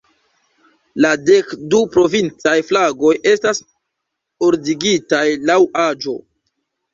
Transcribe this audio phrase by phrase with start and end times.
[1.05, 3.61] La dek du provincaj flagoj estas
[4.49, 6.17] ordigitaj laŭ aĝo.